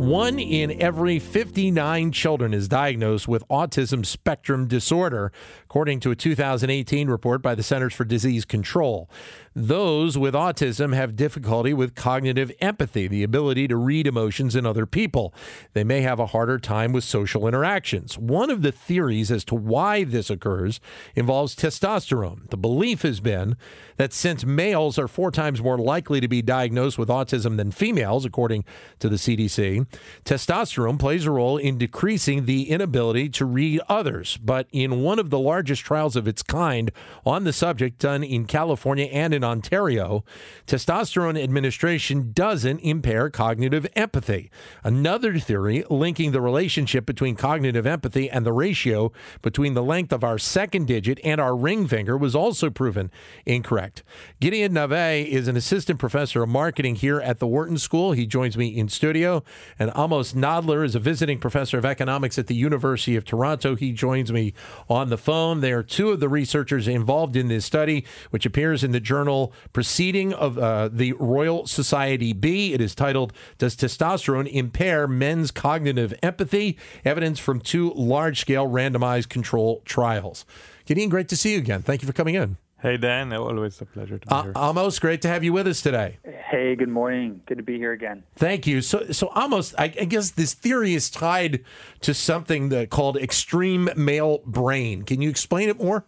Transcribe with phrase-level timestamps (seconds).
[0.00, 5.30] One in every 59 children is diagnosed with autism spectrum disorder,
[5.64, 9.10] according to a 2018 report by the Centers for Disease Control.
[9.54, 14.86] Those with autism have difficulty with cognitive empathy, the ability to read emotions in other
[14.86, 15.34] people.
[15.74, 18.16] They may have a harder time with social interactions.
[18.16, 20.80] One of the theories as to why this occurs
[21.14, 22.48] involves testosterone.
[22.48, 23.56] The belief has been
[23.96, 28.24] that since males are four times more likely to be diagnosed with autism than females,
[28.24, 28.64] according
[29.00, 29.84] to the CDC,
[30.24, 34.36] testosterone plays a role in decreasing the inability to read others.
[34.36, 36.90] But in one of the largest trials of its kind
[37.24, 40.24] on the subject done in California and in Ontario,
[40.66, 44.50] testosterone administration doesn't impair cognitive empathy.
[44.84, 50.24] Another theory linking the relationship between cognitive empathy and the ratio between the length of
[50.24, 53.10] our second digit and our ring finger was also proven
[53.46, 54.02] incorrect.
[54.40, 58.12] Gideon Nave is an assistant professor of marketing here at the Wharton School.
[58.12, 59.42] He joins me in studio.
[59.80, 63.76] And Amos Nadler is a visiting professor of economics at the University of Toronto.
[63.76, 64.52] He joins me
[64.90, 65.60] on the phone.
[65.60, 69.54] They are two of the researchers involved in this study, which appears in the journal
[69.72, 72.74] Proceeding of uh, the Royal Society B.
[72.74, 76.76] It is titled Does Testosterone Impair Men's Cognitive Empathy?
[77.02, 80.44] Evidence from two large scale randomized control trials.
[80.84, 81.80] Gideon, great to see you again.
[81.80, 82.58] Thank you for coming in.
[82.82, 83.30] Hey, Dan.
[83.34, 84.52] Always a pleasure to be uh, here.
[84.56, 86.16] Amos, great to have you with us today.
[86.24, 87.42] Hey, good morning.
[87.44, 88.22] Good to be here again.
[88.36, 88.80] Thank you.
[88.80, 91.62] So, so Amos, I, I guess this theory is tied
[92.00, 95.02] to something that called extreme male brain.
[95.02, 96.06] Can you explain it more?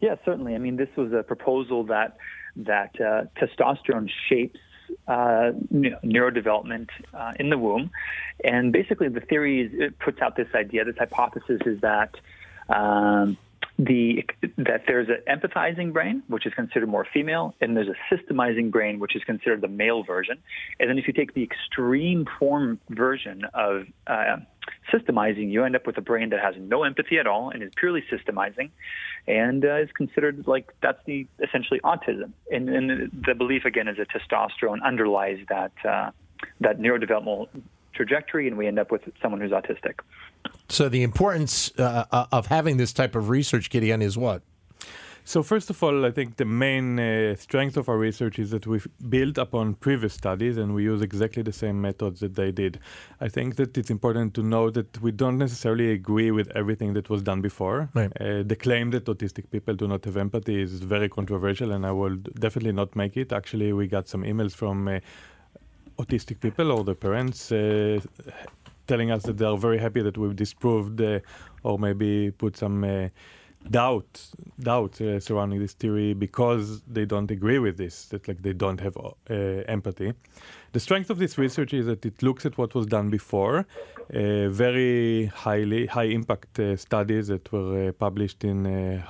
[0.00, 0.54] Yeah, certainly.
[0.54, 2.16] I mean, this was a proposal that
[2.56, 4.60] that uh, testosterone shapes
[5.08, 7.90] uh, neurodevelopment uh, in the womb,
[8.44, 10.84] and basically the theory is, it puts out this idea.
[10.86, 12.14] This hypothesis is that.
[12.68, 13.36] Um,
[13.78, 14.24] the
[14.58, 19.00] that there's an empathizing brain, which is considered more female, and there's a systemizing brain,
[19.00, 20.38] which is considered the male version.
[20.78, 24.36] And then if you take the extreme form version of uh,
[24.92, 27.72] systemizing, you end up with a brain that has no empathy at all and is
[27.76, 28.70] purely systemizing,
[29.26, 32.32] and uh, is considered like that's the essentially autism.
[32.50, 36.10] And, and the belief again is that testosterone underlies that uh,
[36.60, 37.48] that neurodevelopmental
[37.94, 40.00] trajectory, and we end up with someone who's autistic.
[40.68, 44.42] So the importance uh, uh, of having this type of research, Gideon, is what?
[45.24, 48.66] So first of all, I think the main uh, strength of our research is that
[48.66, 52.80] we've built upon previous studies and we use exactly the same methods that they did.
[53.20, 57.08] I think that it's important to know that we don't necessarily agree with everything that
[57.08, 57.88] was done before.
[57.94, 58.10] Right.
[58.20, 61.92] Uh, the claim that autistic people do not have empathy is very controversial and I
[61.92, 63.32] will definitely not make it.
[63.32, 64.98] Actually, we got some emails from uh,
[65.98, 68.00] autistic people or the parents uh,
[68.92, 71.18] telling us that they are very happy that we've disproved uh,
[71.62, 73.08] or maybe put some uh,
[73.78, 74.10] doubt
[74.70, 76.64] doubt uh, surrounding this theory because
[76.96, 79.34] they don't agree with this that like they don't have uh,
[79.76, 80.12] empathy.
[80.76, 84.48] The strength of this research is that it looks at what was done before uh,
[84.64, 88.58] very highly high impact uh, studies that were published in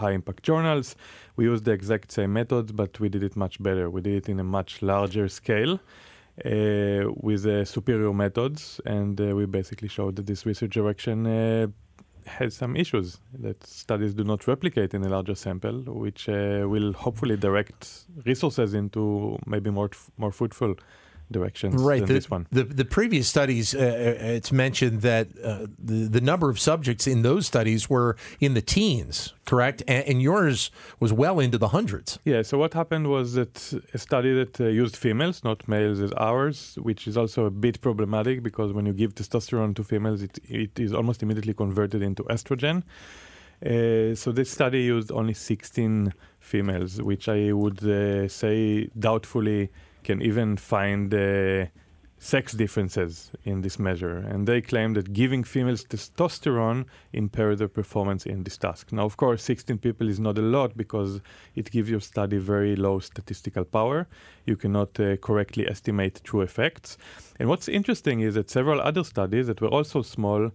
[0.02, 0.94] high impact journals.
[1.36, 3.90] We used the exact same methods but we did it much better.
[3.90, 5.80] We did it in a much larger scale
[6.36, 11.74] with uh, superior methods, and uh, we basically showed that this research direction
[12.24, 17.36] has some issues that studies do not replicate in a larger sample, which will hopefully
[17.36, 20.76] direct resources into maybe more more fruitful
[21.32, 22.00] directions right.
[22.00, 22.46] than the, this one.
[22.50, 23.78] The, the previous studies, uh,
[24.38, 28.62] it's mentioned that uh, the, the number of subjects in those studies were in the
[28.62, 29.82] teens, correct?
[29.88, 30.70] And, and, yours
[31.00, 32.18] was well into the hundreds.
[32.24, 36.12] Yeah, so what happened was that a study that uh, used females, not males as
[36.12, 40.38] ours, which is also a bit problematic because when you give testosterone to females, it,
[40.48, 42.82] it is almost immediately converted into estrogen.
[43.64, 49.70] Uh, so this study used only 16 females, which I would uh, say doubtfully
[50.04, 51.66] can even find uh,
[52.22, 54.18] sex differences in this measure.
[54.18, 58.92] And they claim that giving females testosterone impairs their performance in this task.
[58.92, 61.20] Now, of course, 16 people is not a lot because
[61.56, 64.06] it gives your study very low statistical power.
[64.46, 66.96] You cannot uh, correctly estimate true effects.
[67.40, 70.52] And what's interesting is that several other studies that were also small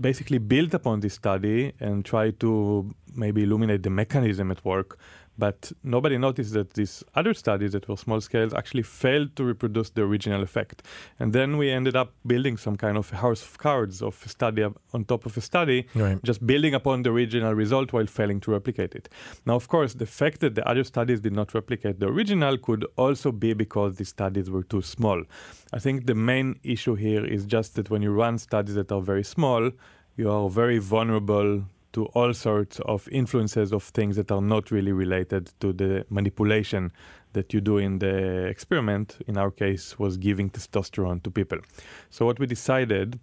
[0.00, 4.98] basically built upon this study and try to maybe illuminate the mechanism at work
[5.40, 9.90] but nobody noticed that these other studies that were small scales actually failed to reproduce
[9.90, 10.82] the original effect.
[11.18, 14.62] And then we ended up building some kind of house of cards of study
[14.94, 16.22] on top of a study, right.
[16.22, 19.08] just building upon the original result while failing to replicate it.
[19.46, 22.84] Now, of course, the fact that the other studies did not replicate the original could
[22.96, 25.24] also be because the studies were too small.
[25.72, 29.00] I think the main issue here is just that when you run studies that are
[29.00, 29.70] very small,
[30.16, 34.92] you are very vulnerable to all sorts of influences of things that are not really
[34.92, 36.92] related to the manipulation
[37.32, 39.18] that you do in the experiment.
[39.26, 41.58] In our case, was giving testosterone to people.
[42.10, 43.18] So what we decided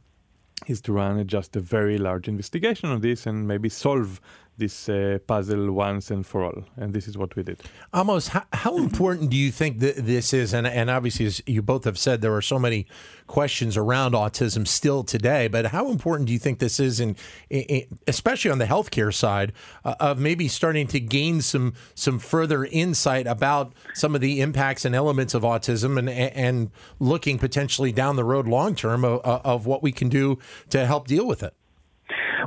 [0.65, 4.19] is to run just a very large investigation on this and maybe solve
[4.57, 6.63] this uh, puzzle once and for all.
[6.77, 7.61] And this is what we did.
[7.93, 10.53] Amos, how, how important do you think that this is?
[10.53, 12.87] And, and obviously, as you both have said, there are so many
[13.27, 15.47] questions around autism still today.
[15.47, 17.15] But how important do you think this is, in,
[17.49, 19.53] in especially on the healthcare side,
[19.85, 24.85] uh, of maybe starting to gain some some further insight about some of the impacts
[24.85, 29.65] and elements of autism, and and looking potentially down the road long term of, of
[29.65, 30.39] what we can do
[30.69, 31.53] to help deal with it?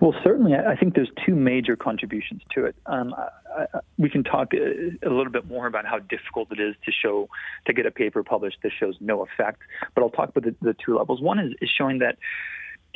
[0.00, 2.76] Well, certainly, I think there's two major contributions to it.
[2.86, 3.28] Um, I,
[3.74, 6.92] I, we can talk a, a, little bit more about how difficult it is to
[6.92, 7.28] show
[7.66, 9.62] to get a paper published that shows no effect.
[9.94, 11.20] But I'll talk about the, the two levels.
[11.20, 12.18] One is, is showing that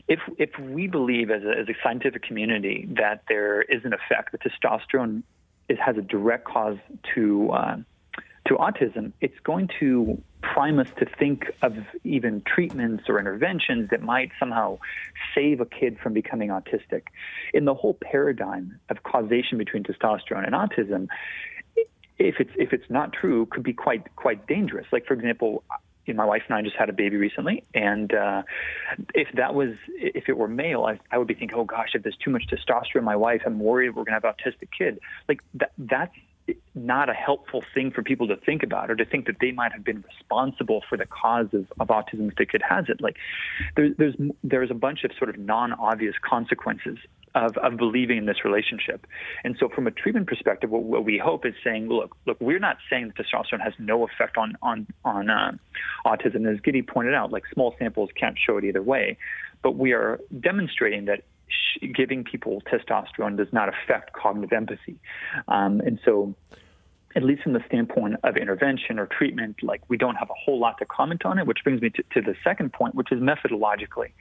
[0.08, 4.32] if if we believe as a, as a scientific community that there is an effect,
[4.32, 5.23] that testosterone
[5.69, 6.76] it has a direct cause
[7.14, 7.76] to uh,
[8.46, 11.75] to autism, it's going to prime us to think of
[12.05, 14.79] even treatments or interventions that might somehow
[15.35, 17.05] save a kid from becoming autistic.
[17.55, 21.08] In the whole paradigm of causation between testosterone and autism,
[22.19, 24.87] if it's if it's not true, could be quite quite dangerous.
[24.93, 25.64] Like for example,
[26.12, 28.43] my wife and I just had a baby recently, and uh,
[29.14, 32.02] if that was if it were male, I, I would be thinking, oh gosh, if
[32.02, 35.00] there's too much testosterone my wife, I'm worried we're gonna have an autistic kid.
[35.29, 36.14] Like that that's
[36.75, 39.73] not a helpful thing for people to think about or to think that they might
[39.73, 43.00] have been responsible for the cause of, of autism if the kid has it.
[43.00, 43.17] Like
[43.76, 46.99] there, there's there's a bunch of sort of non-obvious consequences
[47.35, 49.06] of, of believing in this relationship.
[49.43, 52.61] And so from a treatment perspective, what, what we hope is saying, look, look, we're
[52.61, 55.53] not saying that testosterone has no effect on on on uh,
[56.06, 56.53] autism.
[56.53, 59.17] As Giddy pointed out, like small samples can't show it either way,
[59.62, 61.23] but we are demonstrating that
[61.94, 64.99] giving people testosterone does not affect cognitive empathy.
[65.49, 66.35] Um, and so,
[67.16, 70.58] at least from the standpoint of intervention or treatment, like we don't have a whole
[70.58, 73.20] lot to comment on it, which brings me to, to the second point, which is
[73.20, 74.12] methodologically.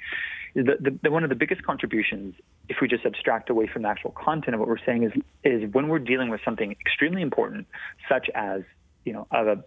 [0.55, 2.35] The, the, the, one of the biggest contributions,
[2.69, 5.11] if we just abstract away from the actual content of what we're saying, is
[5.43, 7.67] is when we're dealing with something extremely important,
[8.07, 8.61] such as
[9.03, 9.57] you know a,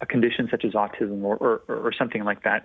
[0.00, 2.64] a condition such as autism or, or, or something like that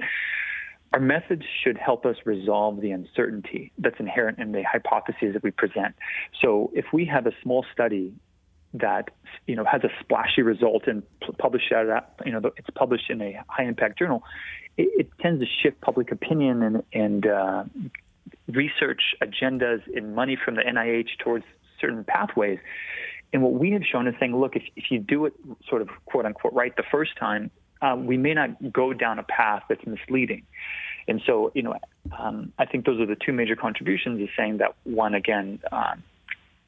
[0.93, 5.51] our methods should help us resolve the uncertainty that's inherent in the hypotheses that we
[5.51, 5.93] present.
[6.41, 8.13] So if we have a small study
[8.79, 9.09] that
[9.47, 11.03] you know has a splashy result and
[11.37, 14.23] published out, that you know, it's published in a high impact journal,
[14.77, 17.63] it, it, tends to shift public opinion and, and uh,
[18.47, 21.45] research agendas and money from the NIH towards
[21.79, 22.59] certain pathways.
[23.33, 25.33] And what we have shown is saying, look, if, if you do it
[25.67, 27.51] sort of quote unquote right the first time,
[27.81, 30.43] um, we may not go down a path that's misleading.
[31.07, 31.75] And so, you know,
[32.17, 36.03] um, I think those are the two major contributions is saying that one, again, um,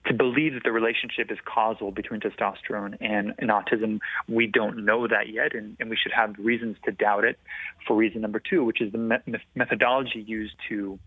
[0.08, 5.08] to believe that the relationship is causal between testosterone and, and autism, we don't know
[5.08, 7.40] that yet, and, and, we should have reasons to doubt it.
[7.86, 11.00] For reason number two, which is the me- methodology used to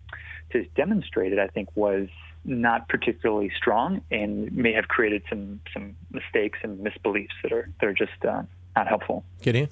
[0.53, 2.09] to demonstrate it, I think was
[2.45, 7.87] not particularly strong and may have created some some mistakes and misbeliefs that are that
[7.87, 8.43] are just uh,
[8.77, 9.25] not helpful.
[9.43, 9.69] Gideon?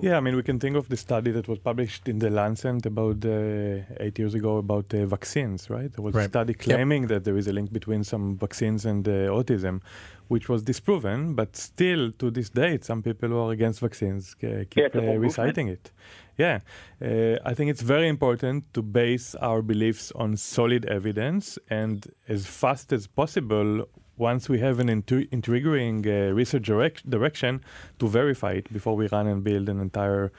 [0.00, 2.86] Yeah, I mean, we can think of the study that was published in the Lancet
[2.86, 5.92] about uh, eight years ago about uh, vaccines, right?
[5.92, 6.26] There was right.
[6.26, 7.08] a study claiming yep.
[7.08, 9.80] that there is a link between some vaccines and uh, autism,
[10.28, 14.62] which was disproven, but still to this date, some people who are against vaccines uh,
[14.70, 15.90] keep uh, reciting it.
[16.36, 16.60] Yeah,
[17.02, 22.46] uh, I think it's very important to base our beliefs on solid evidence and as
[22.46, 27.60] fast as possible once we have an intriguing uh, research direct- direction
[27.98, 30.32] to verify it before we run and build an entire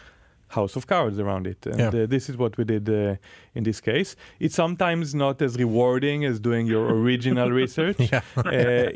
[0.49, 1.65] house of cards around it.
[1.65, 2.03] And yeah.
[2.03, 3.15] uh, this is what we did uh,
[3.55, 4.15] in this case.
[4.39, 8.11] It's sometimes not as rewarding as doing your original research.
[8.11, 8.21] Yeah.
[8.37, 8.43] uh,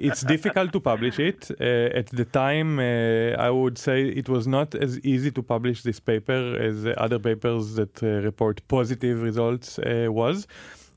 [0.08, 1.52] it's difficult to publish it.
[1.52, 5.84] Uh, at the time, uh, I would say it was not as easy to publish
[5.84, 10.48] this paper as other papers that uh, report positive results was.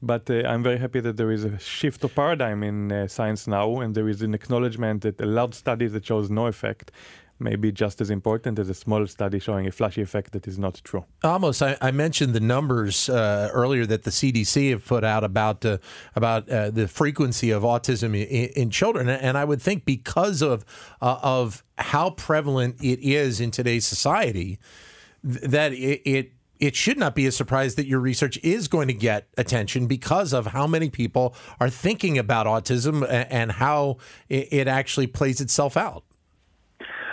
[0.03, 3.47] But uh, I'm very happy that there is a shift of paradigm in uh, science
[3.47, 6.93] now, and there is an acknowledgement that a large study that shows no effect
[7.39, 10.59] may be just as important as a small study showing a flashy effect that is
[10.59, 11.05] not true.
[11.25, 15.65] Amos, I, I mentioned the numbers uh, earlier that the CDC have put out about
[15.65, 15.79] uh,
[16.15, 20.65] about uh, the frequency of autism in, in, children, and I would think because of
[21.01, 24.59] uh, of how prevalent it is in today's society,
[25.23, 28.95] that it, it it should not be a surprise that your research is going to
[28.95, 33.99] get attention because of how many people are thinking about autism and how
[34.29, 36.05] it actually plays itself out.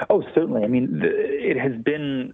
[0.09, 0.63] Oh, certainly.
[0.63, 2.33] I mean, it has been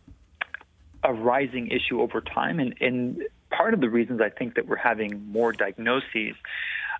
[1.03, 4.75] a rising issue over time, and, and part of the reasons I think that we're
[4.75, 6.35] having more diagnoses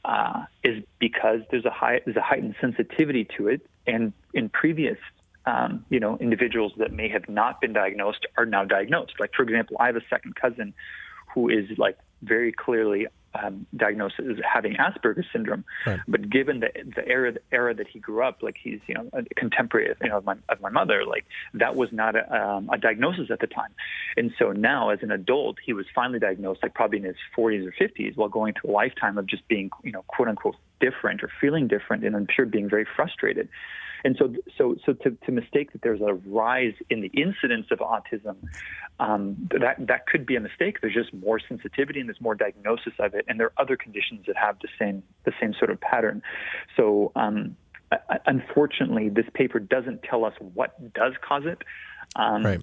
[0.06, 4.98] uh, is because there's a high there's a heightened sensitivity to it, and in previous
[5.46, 9.14] um, you know individuals that may have not been diagnosed are now diagnosed.
[9.20, 10.74] Like for example, I have a second cousin
[11.34, 15.64] who is like very clearly um, diagnosed as having Asperger's syndrome.
[15.86, 16.00] Right.
[16.08, 19.10] But given the the era the era that he grew up, like he's you know
[19.14, 22.70] a contemporary you know of my of my mother, like that was not a, um,
[22.72, 23.72] a diagnosis at the time.
[24.18, 27.68] And so now, as an adult, he was finally diagnosed, like probably in his 40s
[27.68, 31.24] or 50s, while going through a lifetime of just being you know quote unquote different
[31.24, 33.50] or feeling different, and I'm sure being very frustrated.
[34.04, 37.80] And so, so, so to, to mistake that there's a rise in the incidence of
[37.80, 38.36] autism,
[39.00, 40.82] um, that that could be a mistake.
[40.82, 44.26] There's just more sensitivity and there's more diagnosis of it, and there are other conditions
[44.28, 46.22] that have the same the same sort of pattern.
[46.76, 47.12] So.
[47.16, 47.56] Um,
[48.28, 51.64] unfortunately, this paper doesn't tell us what does cause it.
[52.16, 52.62] Um, right.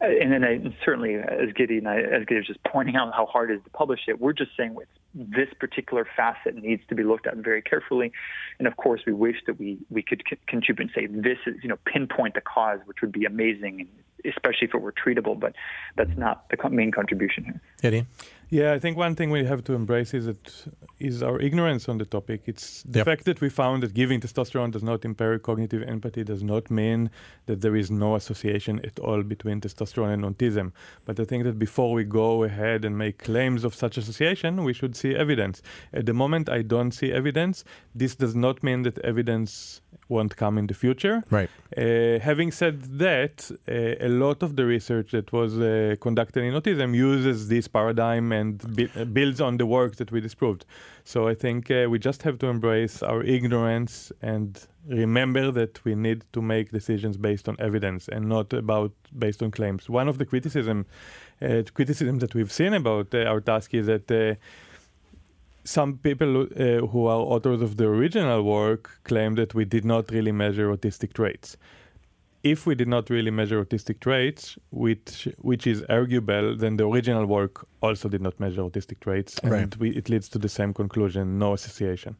[0.00, 3.26] And then I, certainly, as Giddy and I, as Giddy was just pointing out how
[3.26, 6.94] hard it is to publish it, we're just saying it's this particular facet needs to
[6.94, 8.12] be looked at very carefully.
[8.58, 11.56] And of course, we wish that we, we could c- contribute and say this is,
[11.62, 13.88] you know, pinpoint the cause, which would be amazing,
[14.24, 15.38] especially if it were treatable.
[15.38, 15.54] But
[15.96, 17.60] that's not the main contribution here.
[17.82, 18.06] Giddy?
[18.50, 20.66] Yeah, I think one thing we have to embrace is that
[20.98, 22.42] is our ignorance on the topic.
[22.46, 23.04] It's the yep.
[23.04, 27.10] fact that we found that giving testosterone does not impair cognitive empathy does not mean
[27.44, 30.72] that there is no association at all between testosterone and autism.
[31.04, 34.72] But I think that before we go ahead and make claims of such association, we
[34.72, 35.60] should see evidence.
[35.92, 37.64] At the moment, I don't see evidence.
[37.94, 41.22] This does not mean that evidence won't come in the future.
[41.30, 41.50] Right.
[41.76, 46.54] Uh, having said that, uh, a lot of the research that was uh, conducted in
[46.54, 48.62] autism uses this paradigm and
[48.96, 50.64] uh, builds on the work that we disproved.
[51.04, 55.94] So I think uh, we just have to embrace our ignorance and remember that we
[55.94, 59.88] need to make decisions based on evidence and not about based on claims.
[59.88, 60.86] One of the criticism
[61.42, 64.38] uh, criticism that we've seen about our task is that
[65.68, 70.10] some people uh, who are authors of the original work claim that we did not
[70.10, 71.56] really measure autistic traits.
[72.42, 77.26] If we did not really measure autistic traits, which which is arguable, then the original
[77.26, 79.76] work also did not measure autistic traits, and right.
[79.76, 82.16] we, it leads to the same conclusion: no association.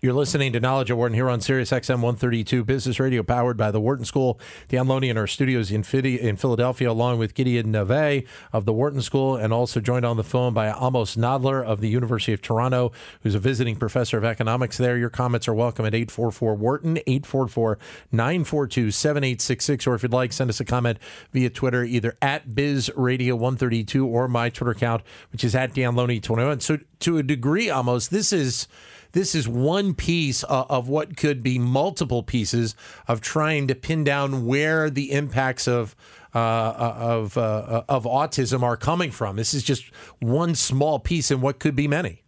[0.00, 3.72] You're listening to Knowledge at Wharton here on Sirius XM 132 Business Radio, powered by
[3.72, 4.38] the Wharton School.
[4.68, 9.34] Dan Loney in our studios in, Philadelphia, along with Gideon Nave of the Wharton School,
[9.34, 12.92] and also joined on the phone by Amos Nadler of the University of Toronto,
[13.24, 14.96] who's a visiting professor of economics there.
[14.96, 17.78] Your comments are welcome at 844 Wharton, 844
[18.12, 19.84] 942 7866.
[19.88, 20.98] Or if you'd like, send us a comment
[21.32, 25.02] via Twitter, either at Biz Radio 132 or my Twitter account,
[25.32, 26.60] which is at Dan Loney 21.
[26.60, 28.68] So, to a degree, Amos, this is
[29.12, 32.74] this is one piece uh, of what could be multiple pieces
[33.06, 35.96] of trying to pin down where the impacts of
[36.34, 39.36] uh, uh of uh, of autism are coming from.
[39.36, 42.22] This is just one small piece in what could be many.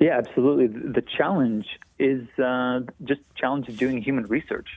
[0.00, 0.66] Yeah, absolutely.
[0.66, 1.66] The challenge
[1.98, 4.68] is uh, just challenge of doing human research,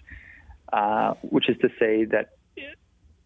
[0.71, 2.35] uh, which is to say that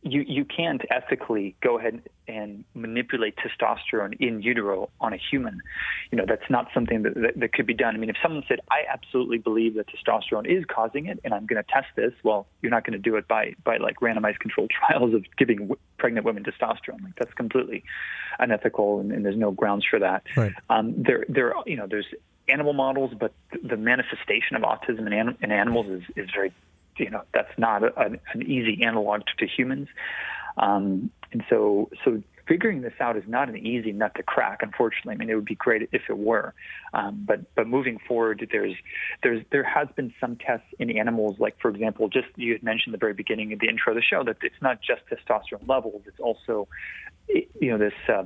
[0.04, 5.62] you you can't ethically go ahead and manipulate testosterone in utero on a human.
[6.12, 7.96] You know, that's not something that, that, that, could be done.
[7.96, 11.46] I mean, if someone said, I absolutely believe that testosterone is causing it and I'm
[11.46, 14.40] going to test this, well, you're not going to do it by, by like randomized
[14.40, 17.04] controlled trials of giving w- pregnant women testosterone.
[17.04, 17.84] Like that's completely
[18.40, 20.24] unethical and, and there's no grounds for that.
[20.38, 20.54] Right.
[20.70, 22.08] Um, there, there, you know, there's
[22.48, 26.54] animal models, but the manifestation of autism in, anim- in animals is, is very
[26.98, 29.88] you know that's not a, an, easy analog to, to humans.
[30.58, 34.60] Um, and so, so figuring this out is not an easy nut to crack.
[34.62, 36.54] Unfortunately, I mean, it would be great if it were.
[36.94, 38.76] Um, but but moving forward, there's
[39.24, 42.94] there's there has been some tests in animals, like for example, just you had mentioned
[42.94, 46.04] the very beginning of the intro of the show that it's not just testosterone levels;
[46.06, 46.68] it's also
[47.28, 47.94] you know this.
[48.08, 48.26] Uh,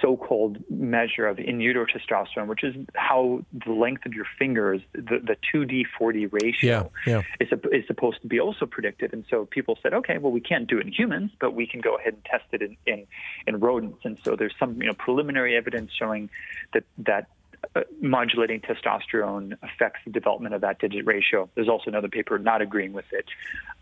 [0.00, 5.20] so-called measure of in utero testosterone, which is how the length of your fingers, the,
[5.22, 7.22] the 2D:4D ratio, yeah, yeah.
[7.40, 9.12] Is, is supposed to be also predicted.
[9.12, 11.80] And so people said, okay, well, we can't do it in humans, but we can
[11.80, 13.06] go ahead and test it in, in,
[13.46, 14.04] in rodents.
[14.04, 16.30] And so there's some you know preliminary evidence showing
[16.72, 17.28] that that
[17.74, 21.48] uh, modulating testosterone affects the development of that digit ratio.
[21.54, 23.26] There's also another paper not agreeing with it.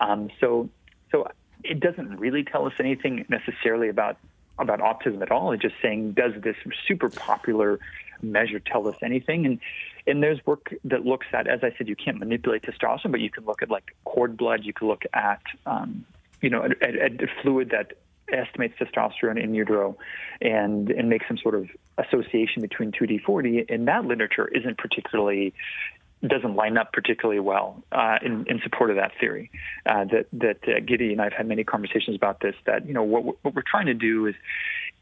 [0.01, 0.71] Um, so
[1.11, 1.29] so
[1.63, 4.19] it doesn't really tell us anything necessarily about
[4.59, 5.53] about autism at all.
[5.53, 6.57] It's just saying, does this
[6.87, 7.81] super popular
[8.23, 9.47] measure tell us anything?
[9.47, 9.61] And
[10.07, 13.31] and there's work that looks at, as I said, you can't manipulate testosterone, but you
[13.31, 14.65] can look at like cord blood.
[14.65, 16.05] You can look at, um,
[16.43, 17.95] you know, a, fluid that
[18.31, 19.97] estimates testosterone in utero
[20.41, 21.69] and and make some sort of
[21.99, 25.53] association between 2D:4D and that literature isn't particularly
[26.29, 29.51] doesn't line up particularly well uh, in, in support of that theory.
[29.87, 32.55] Uh, that that uh, Giddy and I've had many conversations about this.
[32.67, 34.35] That you know what what we're trying to do is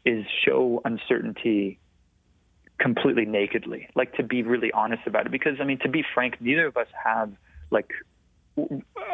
[0.05, 1.79] is show uncertainty
[2.79, 5.31] completely nakedly, like to be really honest about it.
[5.31, 7.31] Because I mean, to be frank, neither of us have
[7.71, 7.91] like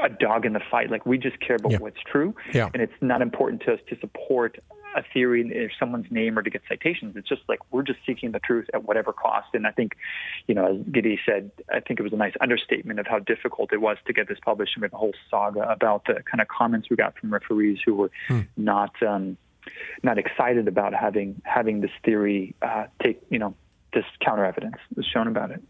[0.03, 0.89] a dog in the fight.
[0.89, 1.77] Like we just care about Yeah.
[1.79, 2.69] what's true, Yeah.
[2.73, 4.57] and it's not important to us to support
[4.95, 7.15] a theory in someone's name or to get citations.
[7.15, 9.49] It's just like we're just seeking the truth at whatever cost.
[9.53, 9.93] And I think,
[10.47, 13.71] you know, as Giddy said, I think it was a nice understatement of how difficult
[13.73, 14.73] it was to get this published.
[14.75, 17.79] And we have a whole saga about the kind of comments we got from referees
[17.85, 18.11] who were
[18.57, 19.37] not um,
[20.03, 23.55] not excited about having having this theory uh, take, you know,
[23.93, 25.61] this counter evidence was shown about it.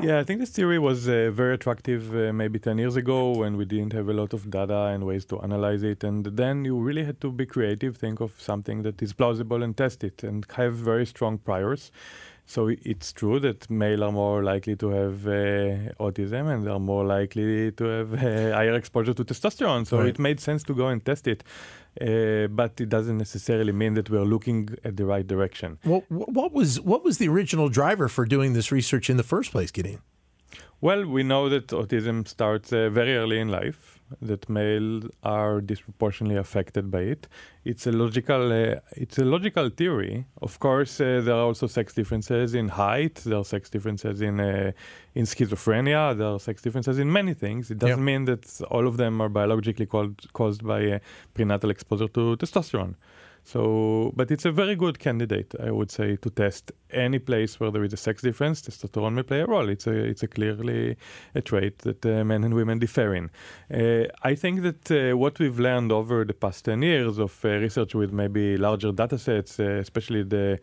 [0.00, 3.56] Yeah, I think this theory was uh, very attractive uh, maybe 10 years ago when
[3.56, 6.04] we didn't have a lot of data and ways to analyze it.
[6.04, 9.76] And then you really had to be creative, think of something that is plausible and
[9.76, 11.90] test it and have very strong priors.
[12.50, 16.80] So it's true that male are more likely to have uh, autism and they are
[16.80, 19.86] more likely to have uh, higher exposure to testosterone.
[19.86, 20.08] So Right.
[20.08, 21.44] it made sense to go and test it.
[22.00, 25.78] Uh, but it doesn't necessarily mean that we're looking at the right direction.
[25.82, 29.50] What, what was what was the original driver for doing this research in the first
[29.52, 30.00] place, Gideon?
[30.80, 33.97] Well, we know that autism starts uh, very early in life.
[34.22, 37.28] That males are disproportionately affected by it.
[37.64, 38.50] It's a logical.
[38.52, 40.24] Uh, it's a logical theory.
[40.40, 43.16] Of course, uh, there are also sex differences in height.
[43.26, 44.72] There are sex differences in uh,
[45.14, 46.16] in schizophrenia.
[46.16, 47.70] There are sex differences in many things.
[47.70, 48.04] It doesn't Yeah.
[48.12, 50.98] mean that all of them are biologically called, caused by uh,
[51.34, 52.94] prenatal exposure to testosterone.
[53.48, 57.70] So, but it's a very good candidate, I would say, to test any place where
[57.70, 58.60] there is a sex difference.
[58.60, 59.70] Testosterone may play a role.
[59.70, 60.98] It's a it's a clearly
[61.34, 63.30] a trait that uh, men and women differ in.
[63.72, 67.48] Uh, I think that uh, what we've learned over the past ten years of uh,
[67.48, 70.58] research with maybe larger data sets, uh, especially the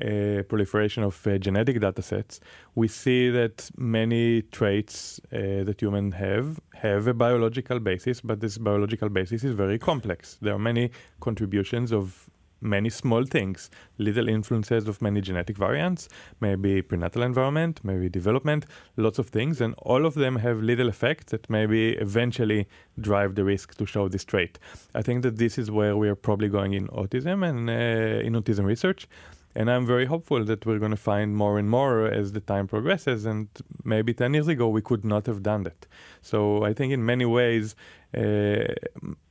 [0.00, 2.40] uh, proliferation of uh, genetic data sets,
[2.74, 8.58] we see that many traits uh, that humans have have a biological basis, but this
[8.58, 10.36] biological basis is very complex.
[10.42, 12.28] There are many contributions of
[12.64, 16.08] many small things, little influences of many genetic variants,
[16.40, 21.30] maybe prenatal environment, maybe development, lots of things, and all of them have little effects
[21.30, 22.66] that maybe eventually
[23.00, 24.58] drive the risk to show this trait.
[24.94, 28.32] I think that this is where we are probably going in autism and uh, in
[28.32, 29.06] autism research.
[29.56, 32.66] And I'm very hopeful that we're going to find more and more as the time
[32.66, 33.24] progresses.
[33.24, 33.48] And
[33.84, 35.86] maybe 10 years ago, we could not have done that.
[36.22, 37.76] So I think in many ways,
[38.16, 38.74] uh,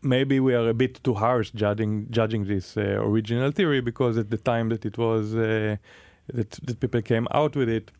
[0.01, 4.29] maybe we are a bit too harsh judging judging this uh, original theory because at
[4.29, 5.77] the time that it was uh,
[6.33, 7.91] that, that people came out with it,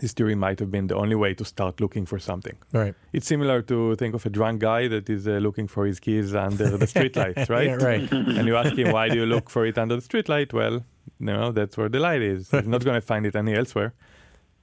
[0.00, 2.56] this theory might have been the only way to start looking for something.
[2.72, 2.94] Right.
[3.12, 6.34] It's similar to think of a drunk guy that is uh, looking for his keys
[6.34, 7.66] under the streetlight, right?
[7.66, 8.10] Yeah, right.
[8.10, 10.52] and you ask him, why do you look for it under the streetlight?
[10.52, 10.84] Well,
[11.18, 12.50] no, that's where the light is.
[12.50, 13.94] He's not going to find it any elsewhere.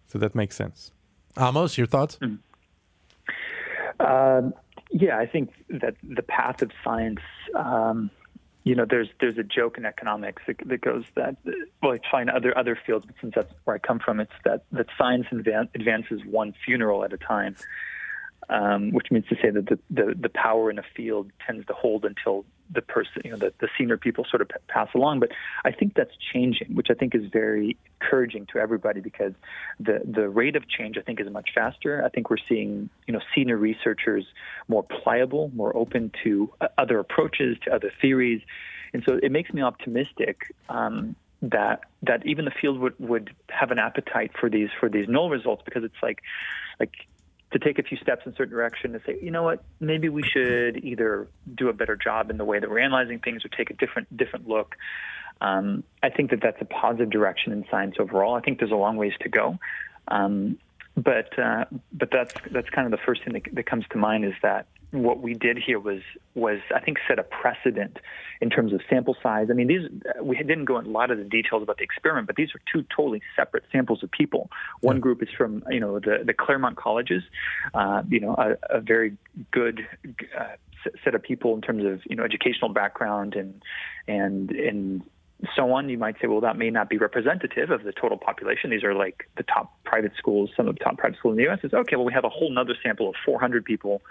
[0.07, 0.91] So that makes sense.
[1.37, 2.17] Amos, your thoughts?
[3.99, 4.53] Um,
[4.91, 7.19] yeah, I think that the path of science,
[7.55, 8.09] um,
[8.67, 11.37] you know, there's there's a joke in economics that, that goes that
[11.81, 14.65] well, it's fine other other fields, but since that's where I come from, it's that
[14.73, 17.55] that science advan- advances one funeral at a time,
[18.49, 21.73] um, which means to say that the, the the power in a field tends to
[21.73, 25.19] hold until the person, you know, the, the senior people sort of pass along.
[25.19, 25.31] But
[25.65, 29.33] I think that's changing, which I think is very encouraging to everybody because
[29.79, 32.03] the the rate of change I think is much faster.
[32.03, 34.25] I think we're seeing you know senior researchers
[34.67, 38.41] more pliable, more open to uh, other approaches, to other theories,
[38.93, 40.53] and so it makes me optimistic.
[40.69, 45.07] Um, that that even the field would, would have an appetite for these for these
[45.07, 46.23] null results because it's like
[46.79, 47.07] like
[47.51, 50.09] to take a few steps in a certain direction to say, you know what, maybe
[50.09, 53.49] we should either do a better job in the way that we're analyzing things or
[53.49, 54.75] take a different different look.
[55.39, 58.35] Um, I think that that's a positive direction in science overall.
[58.35, 59.59] I think there's a long ways to go,
[60.07, 60.57] um,
[60.97, 64.25] but uh, but that's that's kind of the first thing that, that comes to mind
[64.25, 66.01] is that what we did here was
[66.33, 67.99] was I think set a precedent
[68.41, 69.47] in terms of sample size.
[69.51, 69.89] I mean, these
[70.21, 72.61] we didn't go into a lot of the details about the experiment, but these are
[72.71, 74.49] two totally separate samples of people.
[74.81, 77.21] One group is from you know the the Claremont colleges,
[77.75, 79.17] uh, you know a, a very
[79.51, 79.85] good
[80.37, 80.55] uh,
[81.03, 83.61] set of people in terms of you know educational background and
[84.07, 85.03] and and
[85.55, 88.71] so on, you might say, well, that may not be representative of the total population.
[88.71, 91.43] These are like the top private schools, some of the top private schools in the
[91.43, 91.59] U.S.
[91.61, 91.95] It's okay.
[91.95, 94.01] Well, we have a whole other sample of 400 people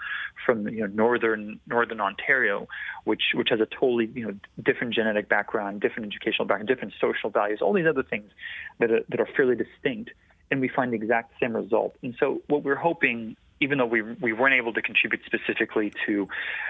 [0.45, 2.67] from you know northern northern Ontario,
[3.03, 7.29] which which has a totally you know different genetic background, different educational background, different social
[7.29, 8.31] values, all these other things
[8.79, 10.11] that are, that are fairly distinct,
[10.49, 11.95] and we find the exact same result.
[12.01, 16.27] And so, what we're hoping even though we we weren't able to contribute specifically to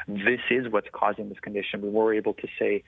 [0.07, 2.83] this is what's causing this condition, we were able to say,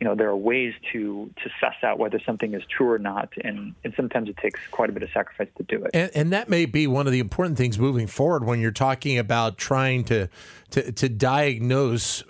[0.00, 3.30] you know there are ways to to suss out whether something is true or not,
[3.42, 5.90] and and sometimes it takes quite a bit of sacrifice to do it.
[5.94, 9.18] And, and that may be one of the important things moving forward when you're talking
[9.18, 10.28] about trying to
[10.70, 12.22] to, to diagnose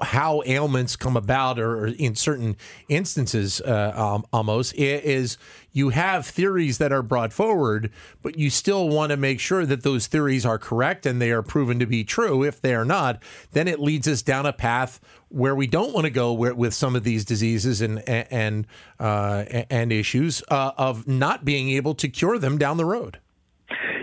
[0.00, 2.56] how ailments come about, or, in certain
[2.88, 5.36] instances, uh, um, almost is
[5.72, 7.90] you have theories that are brought forward,
[8.22, 11.42] but you still want to make sure that those theories are correct and they are
[11.42, 12.42] proven to be true.
[12.42, 16.04] If they are not, then it leads us down a path where we don't want
[16.04, 18.66] to go with some of these diseases and and
[19.00, 23.18] uh, and issues uh, of not being able to cure them down the road.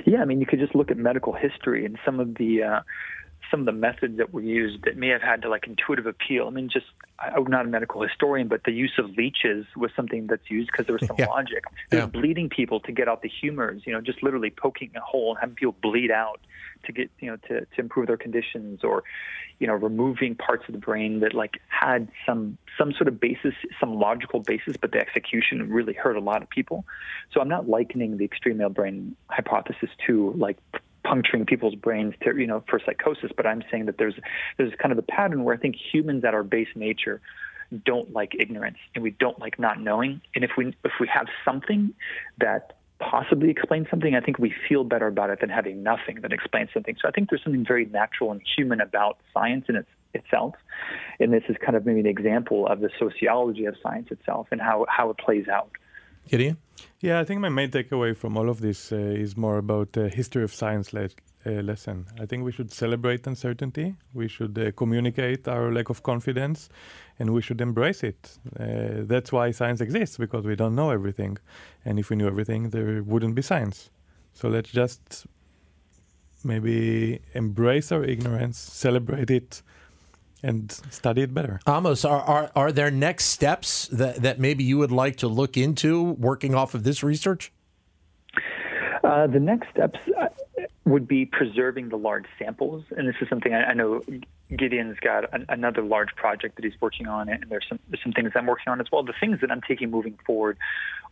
[0.06, 2.80] Yeah, I mean, you could just look at medical history and some of the uh,
[3.52, 6.48] some of the methods that were used that may have had to like intuitive appeal.
[6.48, 6.86] I mean, just
[7.20, 10.86] I'm not a medical historian, but the use of leeches was something that's used because
[10.86, 11.28] there was some yeah.
[11.28, 11.64] logic.
[11.90, 12.08] There's yeah.
[12.08, 15.40] bleeding people to get out the humors, you know, just literally poking a hole and
[15.40, 16.40] having people bleed out
[16.86, 19.04] to get, you know, to, to improve their conditions or,
[19.60, 23.54] you know, removing parts of the brain that like had some some sort of basis,
[23.80, 26.86] some logical basis, but the execution really hurt a lot of people.
[27.34, 30.58] So I'm not likening the extreme male brain hypothesis to like
[31.10, 34.13] puncturing people's brains to you know for psychosis but i'm saying that there's
[34.58, 37.19] there's kind of a pattern where i think humans at our base nature
[37.86, 40.22] don't like ignorance and we don't like not knowing.
[40.36, 41.93] And if we if we have something
[42.39, 46.34] that possibly explains something i think we feel better about it than having nothing that
[46.34, 46.95] explains something.
[47.02, 50.56] So i think there's something very natural and human about science in its itself.
[51.19, 54.60] And this is kind of maybe an example of the sociology of science itself and
[54.60, 55.72] how how it plays out
[56.30, 56.58] Gideon?
[57.02, 60.10] Yeah, I think my main takeaway from all of this uh, is more about the
[60.10, 61.10] history of science le-
[61.46, 62.06] uh, lesson.
[62.22, 66.70] I think we should celebrate uncertainty, we should uh, communicate our lack of confidence,
[67.18, 68.38] and we should embrace it.
[68.60, 71.38] Uh, that's why science exists, because we don't know everything.
[71.84, 73.89] And if we knew everything, there wouldn't be science.
[74.34, 75.26] So let's just
[76.44, 79.63] maybe embrace our ignorance, celebrate it,
[80.41, 81.60] and study it better.
[81.67, 85.58] Amos, are, are, are there next steps that, that maybe you would like to look
[85.58, 87.52] into working off of this research?
[89.04, 90.28] Uh, the next steps uh,
[90.86, 92.84] would be preserving the large samples.
[92.95, 94.02] And this is something I, I know
[94.56, 98.13] Gideon's got an, another large project that he's working on, and there's some, there's some
[98.13, 99.04] things I'm working on as well.
[99.04, 100.58] The things that I'm taking moving forward